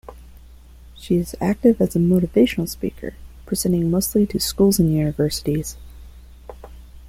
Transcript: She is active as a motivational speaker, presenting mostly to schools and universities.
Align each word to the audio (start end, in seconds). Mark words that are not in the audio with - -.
She 0.95 1.13
is 1.17 1.35
active 1.39 1.79
as 1.79 1.95
a 1.95 1.99
motivational 1.99 2.67
speaker, 2.67 3.13
presenting 3.45 3.91
mostly 3.91 4.25
to 4.25 4.39
schools 4.39 4.79
and 4.79 4.91
universities. 4.91 5.77